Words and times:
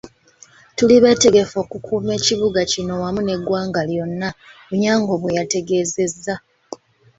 "Tuli 0.75 0.95
beetegefu 1.03 1.55
okukuuma 1.63 2.11
ekibuga 2.19 2.61
kino 2.71 2.93
wamu 3.01 3.21
n'eggwanga 3.23 3.81
lyonna,” 3.89 4.29
Onyango 4.71 5.13
bwe 5.21 5.35
yategeezezza. 5.37 6.35